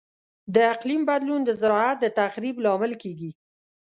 [0.55, 3.31] د اقلیم بدلون د زراعت د تخریب لامل کیږي.